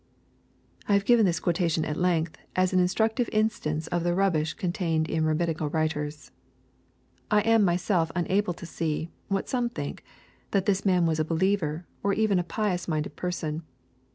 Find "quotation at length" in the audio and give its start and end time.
1.39-2.35